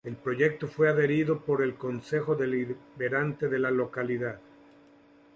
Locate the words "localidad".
3.69-4.39